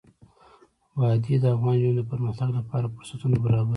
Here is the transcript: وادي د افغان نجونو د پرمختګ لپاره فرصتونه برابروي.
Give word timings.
وادي 0.97 1.33
د 1.41 1.45
افغان 1.55 1.75
نجونو 1.77 1.95
د 1.99 2.01
پرمختګ 2.11 2.49
لپاره 2.59 2.91
فرصتونه 2.95 3.35
برابروي. 3.45 3.69